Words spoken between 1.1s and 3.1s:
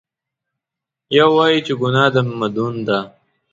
یو وایي چې ګناه د مدون ده.